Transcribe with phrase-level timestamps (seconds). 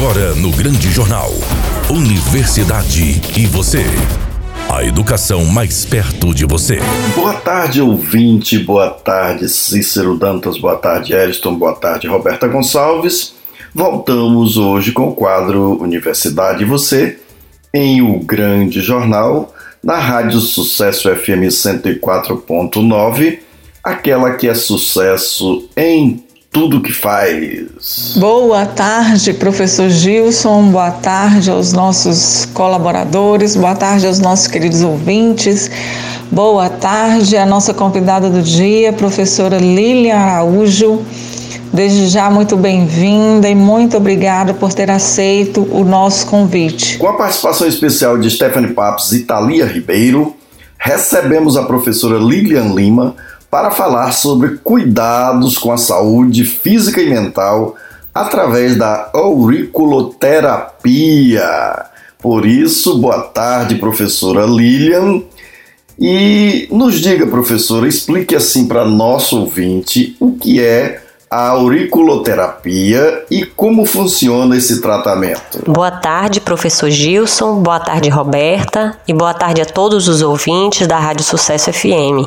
[0.00, 1.30] Agora no Grande Jornal.
[1.90, 3.84] Universidade e você.
[4.66, 6.78] A educação mais perto de você.
[7.14, 8.58] Boa tarde, ouvinte.
[8.58, 10.56] Boa tarde, Cícero Dantas.
[10.56, 11.54] Boa tarde, Eriston.
[11.54, 13.34] Boa tarde, Roberta Gonçalves.
[13.74, 17.18] Voltamos hoje com o quadro Universidade e Você
[17.74, 19.54] em O Grande Jornal,
[19.84, 23.40] na Rádio Sucesso FM 104.9,
[23.84, 28.16] aquela que é sucesso em tudo que faz.
[28.16, 30.70] Boa tarde, professor Gilson.
[30.70, 33.54] Boa tarde aos nossos colaboradores.
[33.54, 35.70] Boa tarde aos nossos queridos ouvintes.
[36.30, 41.04] Boa tarde à nossa convidada do dia, professora Lilian Araújo.
[41.72, 46.98] Desde já, muito bem-vinda e muito obrigada por ter aceito o nosso convite.
[46.98, 50.34] Com a participação especial de Stephanie Papes e Thalia Ribeiro,
[50.76, 53.14] recebemos a professora Lilian Lima
[53.50, 57.74] para falar sobre cuidados com a saúde física e mental
[58.14, 61.86] através da auriculoterapia.
[62.18, 65.22] Por isso, boa tarde, professora Lilian.
[65.98, 73.44] E nos diga, professora, explique assim para nosso ouvinte o que é a auriculoterapia e
[73.44, 75.62] como funciona esse tratamento.
[75.66, 80.98] Boa tarde, professor Gilson, boa tarde, Roberta, e boa tarde a todos os ouvintes da
[80.98, 82.26] Rádio Sucesso FM.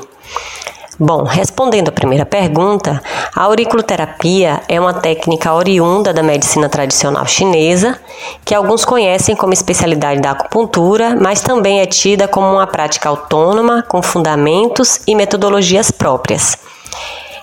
[0.99, 3.01] Bom, respondendo a primeira pergunta,
[3.35, 7.99] a auriculoterapia é uma técnica oriunda da medicina tradicional chinesa,
[8.45, 13.83] que alguns conhecem como especialidade da acupuntura, mas também é tida como uma prática autônoma,
[13.87, 16.59] com fundamentos e metodologias próprias.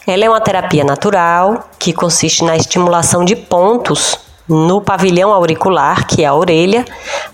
[0.07, 4.17] Ela é uma terapia natural que consiste na estimulação de pontos
[4.49, 6.85] no pavilhão auricular, que é a orelha,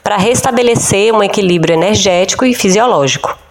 [0.03, 3.46] para restabelecer um equilíbrio energético e fisiológico.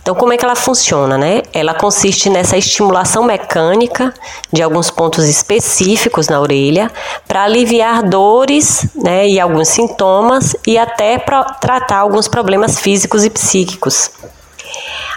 [0.00, 1.42] Então, como é que ela funciona, né?
[1.52, 4.12] Ela consiste nessa estimulação mecânica
[4.52, 6.90] de alguns pontos específicos na orelha
[7.26, 13.30] para aliviar dores, né, e alguns sintomas e até para tratar alguns problemas físicos e
[13.30, 14.10] psíquicos.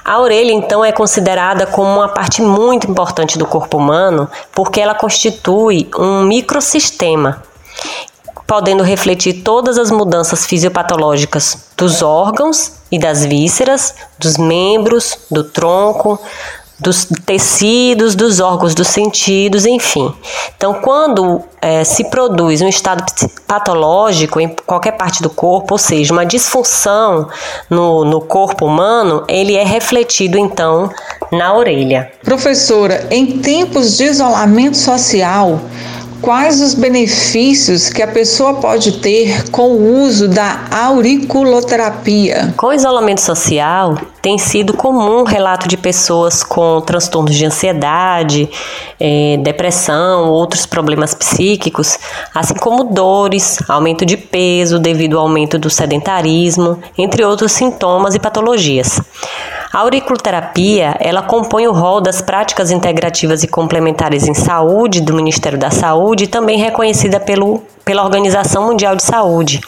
[0.04, 4.94] A orelha, então, é considerada como uma parte muito importante do corpo humano porque ela
[4.94, 7.42] constitui um microsistema,
[8.48, 16.20] podendo refletir todas as mudanças fisiopatológicas dos órgãos e das vísceras, dos membros, do tronco,
[16.80, 20.14] dos tecidos, dos órgãos dos sentidos, enfim.
[20.56, 23.04] Então, quando é, se produz um estado
[23.48, 27.30] patológico em qualquer parte do corpo, ou seja, uma disfunção
[27.70, 30.90] no, no corpo humano, ele é refletido então
[31.32, 32.12] na orelha.
[32.24, 35.60] Professora, em tempos de isolamento social,
[36.26, 42.52] Quais os benefícios que a pessoa pode ter com o uso da auriculoterapia?
[42.58, 48.50] Com o isolamento social, tem sido comum relato de pessoas com transtornos de ansiedade,
[49.00, 52.00] eh, depressão, outros problemas psíquicos,
[52.34, 58.20] assim como dores, aumento de peso devido ao aumento do sedentarismo, entre outros sintomas e
[58.20, 59.00] patologias.
[59.76, 65.60] A auriculoterapia, ela compõe o rol das práticas integrativas e complementares em saúde do Ministério
[65.60, 69.60] da Saúde também reconhecida pelo, pela Organização Mundial de Saúde.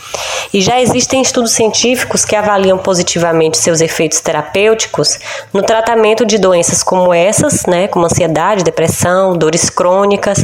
[0.54, 5.20] E já existem estudos científicos que avaliam positivamente seus efeitos terapêuticos
[5.52, 10.42] no tratamento de doenças como essas, né, como ansiedade, depressão, dores crônicas,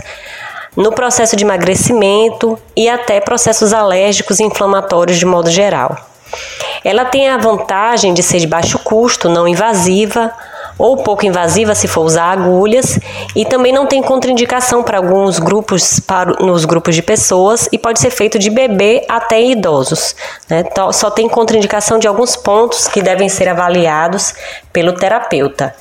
[0.76, 5.96] no processo de emagrecimento e até processos alérgicos e inflamatórios de modo geral.
[6.84, 10.32] Ela tem a vantagem de ser de baixo custo, não invasiva
[10.78, 13.00] ou pouco invasiva se for usar agulhas
[13.36, 18.00] e também não tem contraindicação para alguns grupos para, nos grupos de pessoas e pode
[18.00, 20.16] ser feito de bebê até idosos.
[20.50, 20.64] Né?
[20.70, 24.34] Então, só tem contraindicação de alguns pontos que devem ser avaliados
[24.72, 25.76] pelo terapeuta.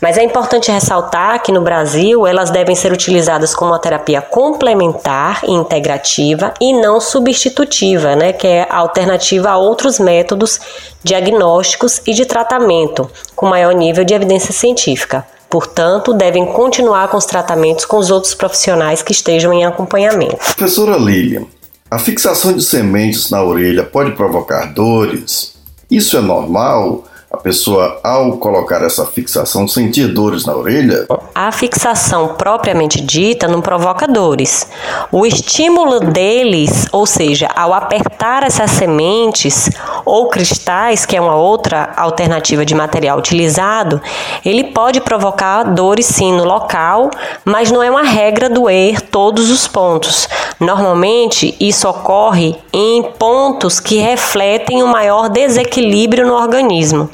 [0.00, 5.40] Mas é importante ressaltar que no Brasil elas devem ser utilizadas como uma terapia complementar
[5.44, 10.60] e integrativa e não substitutiva, né, que é alternativa a outros métodos
[11.02, 15.26] diagnósticos e de tratamento com maior nível de evidência científica.
[15.52, 20.38] Portanto, devem continuar com os tratamentos com os outros profissionais que estejam em acompanhamento.
[20.56, 21.44] Professora Lilian,
[21.90, 25.52] a fixação de sementes na orelha pode provocar dores?
[25.90, 27.04] Isso é normal?
[27.32, 31.06] A pessoa, ao colocar essa fixação, sentir dores na orelha?
[31.34, 34.68] A fixação propriamente dita não provoca dores.
[35.10, 39.70] O estímulo deles, ou seja, ao apertar essas sementes
[40.04, 44.00] ou cristais, que é uma outra alternativa de material utilizado,
[44.44, 47.10] ele pode provocar dores sim no local,
[47.46, 50.28] mas não é uma regra doer todos os pontos.
[50.60, 57.08] Normalmente, isso ocorre em pontos que refletem um maior desequilíbrio no organismo.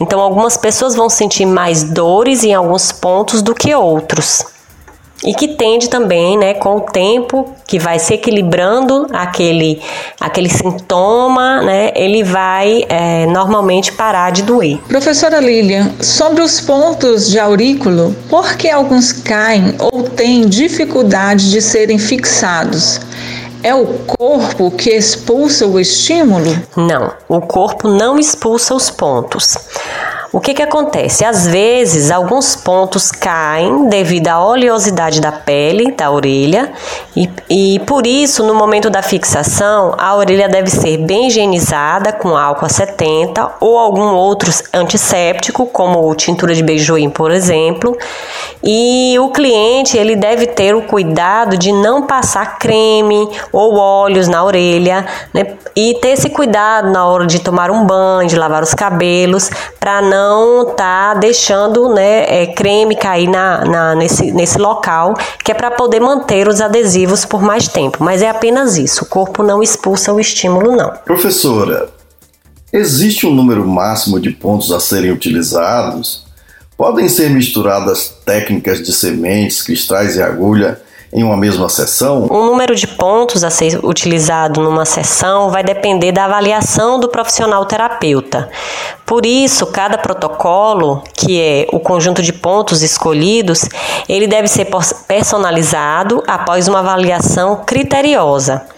[0.00, 4.44] Então, algumas pessoas vão sentir mais dores em alguns pontos do que outros.
[5.24, 9.80] e que tende também, né, com o tempo, que vai se equilibrando aquele,
[10.20, 14.78] aquele sintoma, né, ele vai é, normalmente parar de doer.
[14.86, 21.62] Professora Lilian, sobre os pontos de aurículo, por que alguns caem ou têm dificuldade de
[21.62, 23.00] serem fixados?
[23.64, 26.54] É o corpo que expulsa o estímulo?
[26.76, 29.56] Não, o corpo não expulsa os pontos.
[30.34, 31.24] O que, que acontece?
[31.24, 36.72] Às vezes, alguns pontos caem devido à oleosidade da pele da orelha,
[37.16, 42.36] e, e por isso, no momento da fixação, a orelha deve ser bem higienizada com
[42.36, 47.96] álcool a 70 ou algum outro antisséptico, como tintura de beijoim, por exemplo.
[48.60, 54.42] E o cliente ele deve ter o cuidado de não passar creme ou óleos na
[54.42, 55.46] orelha, né?
[55.76, 59.48] E ter esse cuidado na hora de tomar um banho, de lavar os cabelos,
[59.78, 65.52] para não não tá deixando né, é, creme cair na, na, nesse, nesse local, que
[65.52, 68.02] é para poder manter os adesivos por mais tempo.
[68.02, 70.90] Mas é apenas isso, o corpo não expulsa o estímulo, não.
[71.04, 71.88] Professora,
[72.72, 76.24] existe um número máximo de pontos a serem utilizados?
[76.76, 80.80] Podem ser misturadas técnicas de sementes, cristais e agulha
[81.14, 82.26] em uma mesma sessão?
[82.28, 87.64] O número de pontos a ser utilizado numa sessão vai depender da avaliação do profissional
[87.66, 88.50] terapeuta.
[89.06, 93.68] Por isso, cada protocolo, que é o conjunto de pontos escolhidos,
[94.08, 94.66] ele deve ser
[95.06, 98.73] personalizado após uma avaliação criteriosa.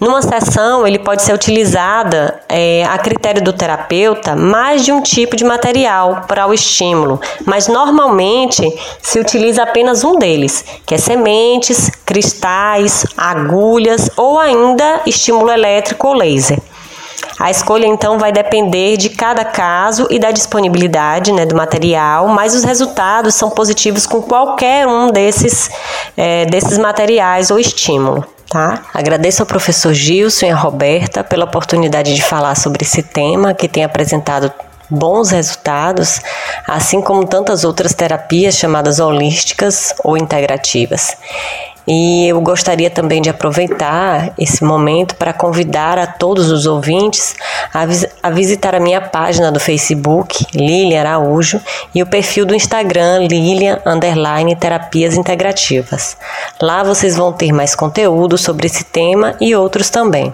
[0.00, 5.34] Numa sessão, ele pode ser utilizada, é, a critério do terapeuta, mais de um tipo
[5.34, 8.62] de material para o estímulo, mas normalmente
[9.02, 16.14] se utiliza apenas um deles, que é sementes, cristais, agulhas ou ainda estímulo elétrico ou
[16.14, 16.60] laser.
[17.40, 22.54] A escolha então vai depender de cada caso e da disponibilidade né, do material, mas
[22.54, 25.70] os resultados são positivos com qualquer um desses,
[26.16, 28.82] é, desses materiais ou estímulo tá?
[28.94, 33.68] Agradeço ao professor Gilson e a Roberta pela oportunidade de falar sobre esse tema que
[33.68, 34.52] tem apresentado
[34.90, 36.20] bons resultados,
[36.66, 41.16] assim como tantas outras terapias chamadas holísticas ou integrativas.
[41.88, 47.34] E eu gostaria também de aproveitar esse momento para convidar a todos os ouvintes
[47.72, 51.58] a, vis a, visitar a minha página do Facebook, Lilian Araújo,
[51.94, 56.18] e o perfil do Instagram, Lilian Underline Terapias Integrativas.
[56.60, 60.30] Lá vocês vão ter mais conteúdo sobre esse tema e outros também.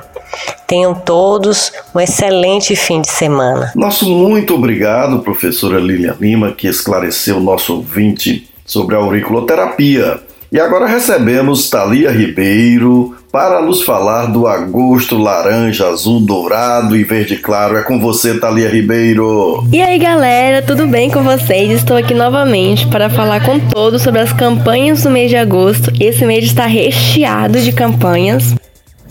[0.66, 3.70] Tenham todos um excelente fim de semana.
[3.76, 10.20] Nosso muito obrigado, professora Lilian Lima, que esclareceu o nosso ouvinte sobre a auriculoterapia.
[10.54, 17.38] E agora recebemos Thalia Ribeiro para nos falar do agosto laranja, azul, dourado e verde
[17.38, 17.76] claro.
[17.76, 19.66] É com você, Thalia Ribeiro.
[19.72, 21.72] E aí, galera, tudo bem com vocês?
[21.72, 25.90] Estou aqui novamente para falar com todos sobre as campanhas do mês de agosto.
[25.98, 28.54] Esse mês está recheado de campanhas.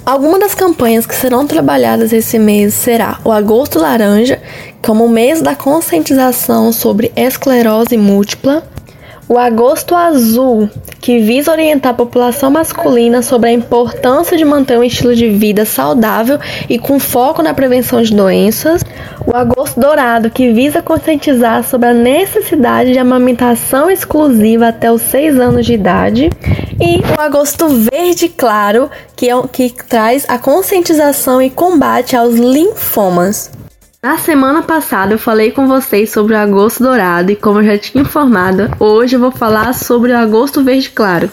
[0.06, 4.42] Algumas das campanhas que serão trabalhadas esse mês será o Agosto Laranja,
[4.82, 8.64] como o mês da conscientização sobre esclerose múltipla,
[9.28, 14.84] o Agosto Azul, que visa orientar a população masculina sobre a importância de manter um
[14.84, 16.38] estilo de vida saudável
[16.70, 18.84] e com foco na prevenção de doenças.
[19.26, 25.40] O Agosto Dourado, que visa conscientizar sobre a necessidade de amamentação exclusiva até os 6
[25.40, 26.30] anos de idade.
[26.80, 33.50] E o Agosto Verde Claro, que, é, que traz a conscientização e combate aos linfomas.
[34.04, 37.78] Na semana passada eu falei com vocês sobre o agosto dourado e como eu já
[37.78, 41.32] tinha informado, hoje eu vou falar sobre o agosto verde claro.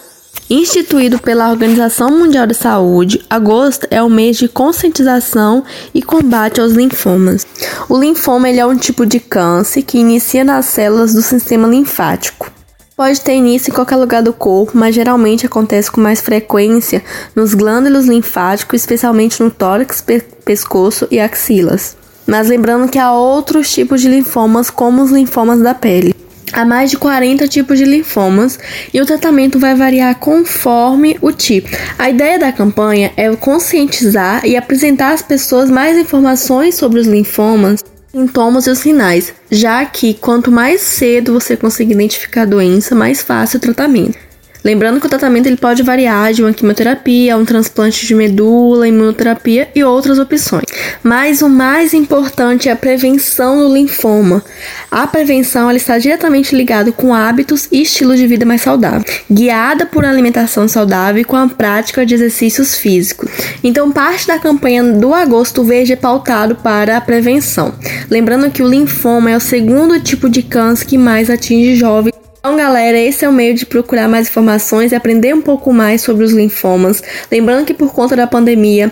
[0.48, 6.70] Instituído pela Organização Mundial da Saúde, agosto é o mês de conscientização e combate aos
[6.70, 7.44] linfomas.
[7.88, 12.52] O linfoma é um tipo de câncer que inicia nas células do sistema linfático.
[12.96, 17.02] Pode ter início em qualquer lugar do corpo, mas geralmente acontece com mais frequência
[17.34, 21.98] nos glândulos linfáticos, especialmente no tórax, pe pescoço e axilas.
[22.26, 26.14] Mas lembrando que há outros tipos de linfomas, como os linfomas da pele.
[26.52, 28.58] Há mais de 40 tipos de linfomas
[28.92, 31.68] e o tratamento vai variar conforme o tipo.
[31.98, 37.84] A ideia da campanha é conscientizar e apresentar às pessoas mais informações sobre os linfomas,
[38.10, 43.22] sintomas e os sinais, já que quanto mais cedo você conseguir identificar a doença, mais
[43.22, 44.29] fácil o tratamento.
[44.62, 49.68] Lembrando que o tratamento ele pode variar de uma quimioterapia um transplante de medula, imunoterapia
[49.74, 50.64] e outras opções.
[51.02, 54.44] Mas o mais importante é a prevenção do linfoma.
[54.90, 59.86] A prevenção ela está diretamente ligada com hábitos e estilo de vida mais saudável, guiada
[59.86, 63.30] por alimentação saudável e com a prática de exercícios físicos.
[63.62, 67.74] Então, parte da campanha do Agosto Verde é pautado para a prevenção.
[68.10, 72.56] Lembrando que o linfoma é o segundo tipo de câncer que mais atinge jovens Então,
[72.56, 76.24] galera, esse é o meio de procurar mais informações e aprender um pouco mais sobre
[76.24, 77.02] os linfomas.
[77.30, 78.90] Lembrando que por conta da pandemia,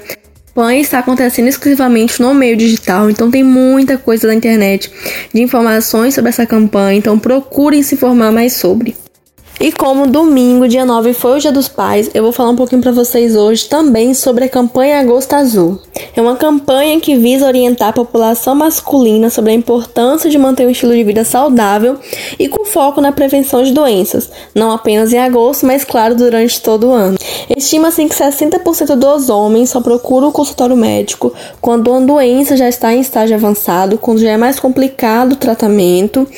[0.58, 4.90] campanha está acontecendo exclusivamente no meio digital, então tem muita coisa na internet
[5.32, 8.96] de informações sobre essa campanha, então procurem se informar mais sobre.
[9.60, 12.80] E como domingo, dia 9, foi o Dia dos Pais, eu vou falar um pouquinho
[12.80, 15.80] para vocês hoje também sobre a campanha Agosto Azul.
[16.14, 20.70] É uma campanha que visa orientar a população masculina sobre a importância de manter um
[20.70, 21.96] estilo de vida saudável
[22.38, 26.86] e com foco na prevenção de doenças, não apenas em agosto, mas claro, durante todo
[26.86, 27.18] o ano.
[27.56, 32.94] Estima-se que 60% dos homens só procuram o consultório médico quando uma doença já está
[32.94, 36.28] em estágio avançado, quando já é mais complicado o tratamento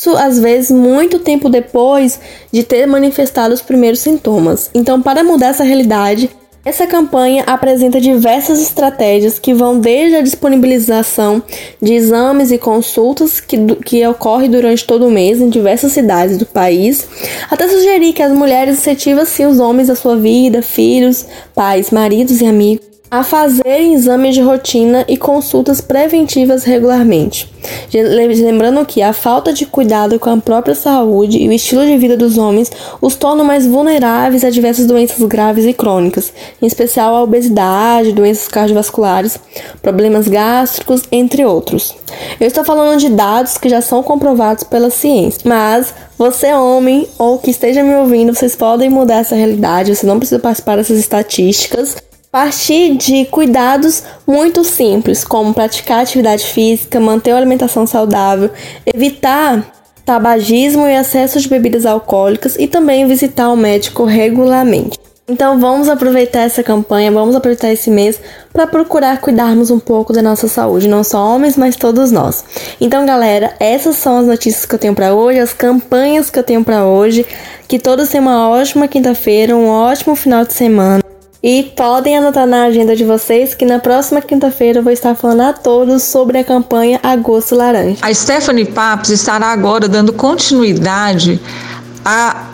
[0.00, 2.18] isso às vezes muito tempo depois
[2.50, 4.70] de ter manifestado os primeiros sintomas.
[4.72, 6.30] Então, para mudar essa realidade,
[6.64, 11.42] essa campanha apresenta diversas estratégias que vão desde a disponibilização
[11.82, 16.46] de exames e consultas que, que ocorre durante todo o mês em diversas cidades do
[16.46, 17.06] país,
[17.50, 22.40] até sugerir que as mulheres incentivem sim os homens da sua vida, filhos, pais, maridos
[22.40, 27.52] e amigos a fazer exames de rotina e consultas preventivas regularmente.
[27.92, 32.16] Lembrando que a falta de cuidado com a própria saúde e o estilo de vida
[32.16, 37.22] dos homens os tornam mais vulneráveis a diversas doenças graves e crônicas, em especial a
[37.22, 39.40] obesidade, doenças cardiovasculares,
[39.82, 41.96] problemas gástricos, entre outros.
[42.38, 47.38] Eu estou falando de dados que já são comprovados pela ciência, mas você, homem, ou
[47.38, 51.96] que esteja me ouvindo, vocês podem mudar essa realidade, você não precisa participar dessas estatísticas
[52.30, 58.50] partir de cuidados muito simples, como praticar atividade física, manter uma alimentação saudável,
[58.86, 59.64] evitar
[60.04, 64.98] tabagismo e acesso de bebidas alcoólicas e também visitar o médico regularmente.
[65.28, 68.20] Então vamos aproveitar essa campanha, vamos aproveitar esse mês
[68.52, 72.44] para procurar cuidarmos um pouco da nossa saúde, não só homens, mas todos nós.
[72.80, 76.42] Então, galera, essas são as notícias que eu tenho para hoje, as campanhas que eu
[76.42, 77.24] tenho para hoje.
[77.68, 81.09] Que todos tenham uma ótima quinta-feira, um ótimo final de semana.
[81.42, 85.40] E podem anotar na agenda de vocês que na próxima quinta-feira eu vou estar falando
[85.40, 87.96] a todos sobre a campanha Agosto Laranja.
[88.02, 91.40] A Stephanie Papes estará agora dando continuidade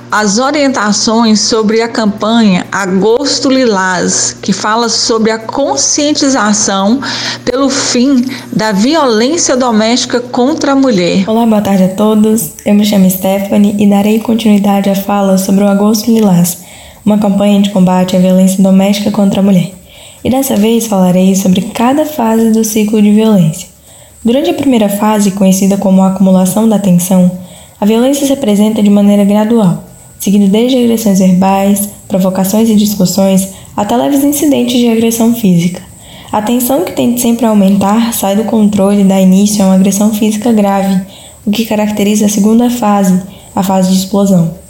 [0.08, 7.00] às orientações sobre a campanha Agosto Lilás, que fala sobre a conscientização
[7.44, 11.28] pelo fim da violência doméstica contra a mulher.
[11.28, 12.52] Olá, boa tarde a todos.
[12.64, 16.65] Eu me chamo Stephanie e darei continuidade à fala sobre o Agosto Lilás
[17.06, 19.70] uma campanha de combate à violência doméstica contra a mulher.
[20.24, 23.68] E dessa vez falarei sobre cada fase do ciclo de violência.
[24.24, 27.30] Durante a primeira fase, conhecida como a acumulação da tensão,
[27.80, 29.84] a violência se apresenta de maneira gradual,
[30.18, 35.80] seguindo desde agressões verbais, provocações e discussões até leves incidentes de agressão física.
[36.32, 39.76] A tensão que tende sempre a aumentar sai do controle e dá início a uma
[39.76, 41.02] agressão física grave,
[41.46, 43.22] o que caracteriza a segunda fase,
[43.54, 44.65] a fase de explosão.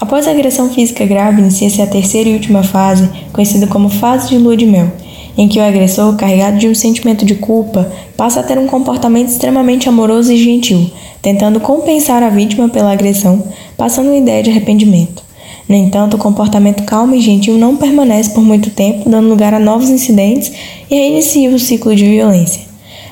[0.00, 4.38] Após a agressão física grave, inicia-se a terceira e última fase, conhecida como fase de
[4.38, 4.92] lua de mel,
[5.36, 9.28] em que o agressor, carregado de um sentimento de culpa, passa a ter um comportamento
[9.28, 10.88] extremamente amoroso e gentil,
[11.20, 13.42] tentando compensar a vítima pela agressão,
[13.76, 15.24] passando uma ideia de arrependimento.
[15.68, 19.58] No entanto, o comportamento calmo e gentil não permanece por muito tempo, dando lugar a
[19.58, 20.52] novos incidentes
[20.88, 22.62] e reinicia o ciclo de violência.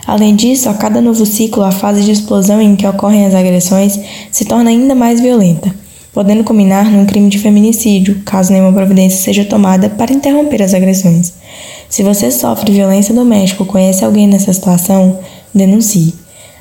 [0.07, 3.99] Além disso, a cada novo ciclo, a fase de explosão em que ocorrem as agressões
[4.31, 5.86] se torna ainda mais violenta
[6.17, 11.35] podendo culminar num crime de feminicídio, caso nenhuma providência seja tomada para interromper as agressões.
[11.91, 15.19] Se você sofre violência doméstica ou conhece alguém nessa situação,
[15.55, 16.15] denuncie.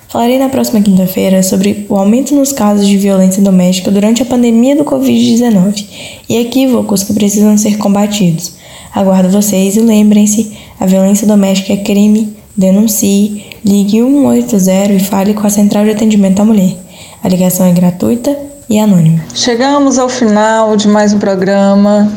[0.10, 4.76] Falarei na próxima quinta-feira sobre o aumento nos casos de violência doméstica durante a pandemia
[4.76, 5.86] do Covid-19
[6.28, 8.56] e equívocos que precisam ser combatidos.
[8.94, 12.36] Aguardo vocês e lembrem-se: a violência doméstica é crime.
[12.58, 16.76] Denuncie, ligue 180 e fale com a Central de Atendimento à Mulher.
[17.24, 18.38] A ligação é gratuita
[18.70, 19.22] e anônimo.
[19.34, 22.12] Chegamos ao final de mais um programa.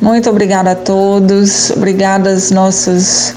[0.00, 1.70] Muito obrigada a todos.
[1.70, 3.34] Obrigada às nossas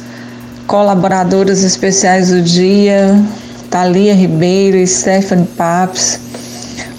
[0.68, 3.20] colaboradoras especiais do dia,
[3.70, 6.20] Thalia Ribeiro e Stephanie Paps.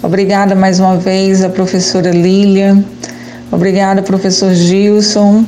[0.01, 2.83] Obrigada mais uma vez à professora Lília.
[3.51, 5.45] Obrigada, professor Gilson,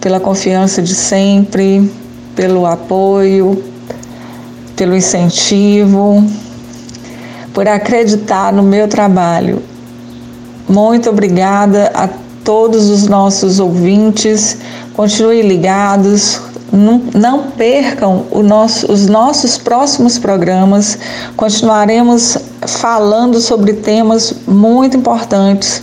[0.00, 1.92] pela confiança de sempre,
[2.34, 3.62] pelo apoio,
[4.74, 6.24] pelo incentivo
[7.54, 9.62] por acreditar no meu trabalho.
[10.68, 12.08] Muito obrigada a
[12.42, 14.58] todos os nossos ouvintes.
[14.92, 16.40] Continuem ligados.
[16.72, 20.98] Não, não percam nosso, os nossos próximos programas.
[21.36, 25.80] Continuaremos falando sobre temas muito importantes.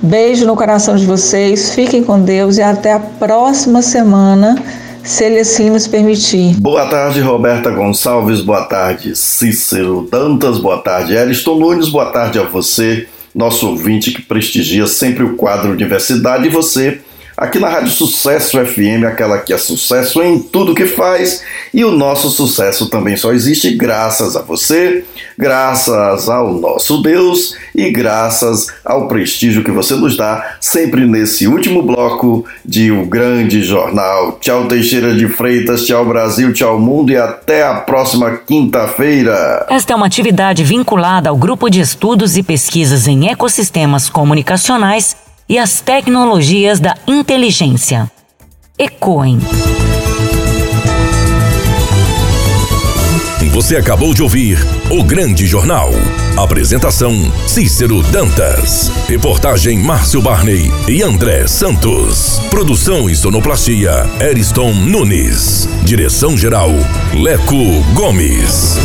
[0.00, 1.74] Beijo no coração de vocês.
[1.74, 4.56] Fiquem com Deus e até a próxima semana
[5.04, 6.54] se ele assim nos permitir.
[6.60, 8.40] Boa tarde, Roberta Gonçalves.
[8.40, 10.58] Boa tarde, Cícero Dantas.
[10.58, 11.88] Boa tarde, Eriston Nunes.
[11.88, 16.46] Boa tarde a você, nosso ouvinte que prestigia sempre o quadro Universidade.
[16.46, 17.00] E você
[17.42, 21.42] aqui na Rádio Sucesso FM, aquela que é sucesso em tudo que faz,
[21.74, 25.04] e o nosso sucesso também só existe graças a você,
[25.36, 31.82] graças ao nosso Deus e graças ao prestígio que você nos dá sempre nesse último
[31.82, 34.38] bloco de O Grande Jornal.
[34.40, 39.66] Tchau Teixeira de Freitas, tchau Brasil, tchau mundo e até a próxima quinta-feira.
[39.68, 45.16] Esta é uma atividade vinculada ao grupo de estudos e pesquisas em ecossistemas comunicacionais
[45.48, 48.10] e as tecnologias da inteligência.
[48.78, 49.40] Ecoem.
[53.52, 54.58] Você acabou de ouvir
[54.90, 55.90] O Grande Jornal.
[56.38, 57.12] Apresentação:
[57.46, 58.90] Cícero Dantas.
[59.06, 62.40] Reportagem: Márcio Barney e André Santos.
[62.50, 65.68] Produção e sonoplastia: Eriston Nunes.
[65.84, 66.70] Direção-geral:
[67.14, 68.78] Leco Gomes.